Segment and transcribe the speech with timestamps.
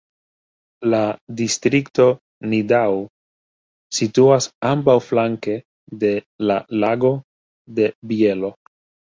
[0.91, 0.99] La
[1.41, 2.07] distrikto
[2.53, 2.95] Nidau
[3.99, 5.55] situas ambaŭflanke
[6.07, 6.11] de
[6.47, 7.13] la Lago
[7.79, 8.53] de Bielo.